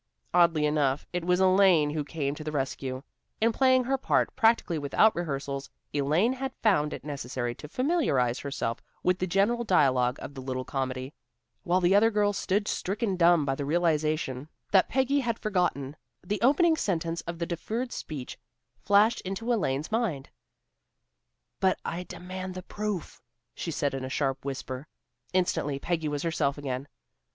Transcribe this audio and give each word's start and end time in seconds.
Oddly 0.33 0.65
enough, 0.65 1.05
it 1.13 1.23
was 1.23 1.39
Elaine 1.39 1.91
who 1.91 2.03
came 2.03 2.33
to 2.33 2.43
the 2.43 2.51
rescue. 2.51 3.03
In 3.39 3.51
playing 3.53 3.83
her 3.83 3.99
part, 3.99 4.35
practically 4.35 4.79
without 4.79 5.15
rehearsals, 5.15 5.69
Elaine 5.93 6.33
had 6.33 6.55
found 6.63 6.91
it 6.91 7.03
necessary 7.03 7.53
to 7.53 7.67
familiarize 7.69 8.39
herself 8.39 8.81
with 9.03 9.19
the 9.19 9.27
general 9.27 9.63
dialogue 9.63 10.17
of 10.19 10.33
the 10.33 10.41
little 10.41 10.65
comedy. 10.65 11.13
While 11.61 11.81
the 11.81 11.93
other 11.93 12.09
girls 12.09 12.35
stood 12.39 12.67
stricken 12.67 13.15
dumb 13.15 13.45
by 13.45 13.53
the 13.53 13.63
realization 13.63 14.49
that 14.71 14.89
Peggy 14.89 15.19
had 15.19 15.37
forgotten, 15.37 15.95
the 16.25 16.41
opening 16.41 16.75
sentence 16.75 17.21
of 17.27 17.37
the 17.37 17.45
deferred 17.45 17.91
speech 17.91 18.39
flashed 18.79 19.21
into 19.21 19.53
Elaine's 19.53 19.91
mind. 19.91 20.31
"'But 21.59 21.79
I 21.85 22.05
demand 22.05 22.55
the 22.55 22.63
proof,'" 22.63 23.21
she 23.53 23.69
said 23.69 23.93
in 23.93 24.03
a 24.03 24.09
sharp 24.09 24.43
whisper. 24.43 24.87
Instantly 25.31 25.77
Peggy 25.77 26.07
was 26.07 26.23
herself 26.23 26.57
again. 26.57 26.87